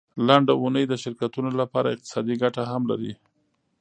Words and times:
لنډه 0.27 0.53
اونۍ 0.61 0.85
د 0.87 0.93
شرکتونو 1.03 1.49
لپاره 1.61 1.87
اقتصادي 1.95 2.35
ګټه 2.43 2.63
هم 2.71 2.81
لري. 2.91 3.13